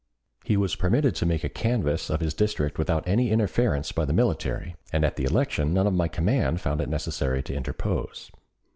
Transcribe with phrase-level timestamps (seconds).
[0.43, 4.13] He was permitted to make a canvass of his district without any interference by the
[4.13, 8.31] military, and at the election none of my command found it necessary to interpose.